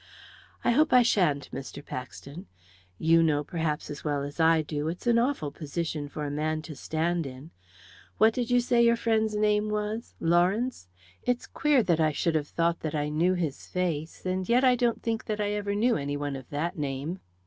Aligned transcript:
"I 0.63 0.71
hope 0.71 0.93
I 0.93 1.03
sha'n't, 1.03 1.51
Mr. 1.51 1.85
Paxton. 1.85 2.47
You 2.97 3.21
know, 3.21 3.43
perhaps 3.43 3.87
as 3.91 4.03
well 4.03 4.23
as 4.23 4.39
I 4.39 4.63
do, 4.63 4.87
it's 4.87 5.05
an 5.05 5.19
awful 5.19 5.51
position 5.51 6.09
for 6.09 6.25
a 6.25 6.31
man 6.31 6.63
to 6.63 6.75
stand 6.75 7.27
in. 7.27 7.51
What 8.17 8.33
did 8.33 8.49
you 8.49 8.61
say 8.61 8.83
your 8.83 8.95
friend's 8.95 9.35
name 9.35 9.69
was 9.69 10.15
Lawrence? 10.19 10.87
It's 11.21 11.45
queer 11.45 11.83
that 11.83 11.99
I 11.99 12.13
should 12.13 12.33
have 12.33 12.47
thought 12.47 12.79
that 12.79 12.95
I 12.95 13.09
knew 13.09 13.35
his 13.35 13.67
face, 13.67 14.25
and 14.25 14.49
yet 14.49 14.63
I 14.63 14.73
don't 14.75 15.03
think 15.03 15.25
that 15.25 15.39
I 15.39 15.51
ever 15.51 15.75
knew 15.75 15.95
any 15.97 16.17
one 16.17 16.35
of 16.35 16.49
that 16.49 16.79
name. 16.79 17.19